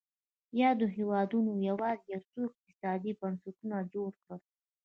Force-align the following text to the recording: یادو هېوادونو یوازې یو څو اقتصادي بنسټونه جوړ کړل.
یادو 0.61 0.85
هېوادونو 0.97 1.51
یوازې 1.69 2.05
یو 2.13 2.21
څو 2.31 2.41
اقتصادي 2.51 3.11
بنسټونه 3.19 3.77
جوړ 3.93 4.09
کړل. 4.23 4.41